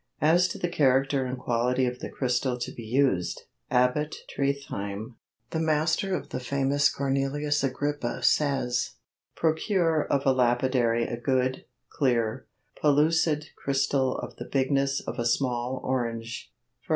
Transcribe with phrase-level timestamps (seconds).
[0.21, 5.17] As to the character and quality of the crystal to be used, Abbot Tritheim,
[5.51, 8.93] the master of the famous Cornelius Agrippa, says:
[9.35, 12.47] Procure of a lapidary a good, clear,
[12.81, 16.49] pellucid crystal of the bigness of a small orange,—_i.e.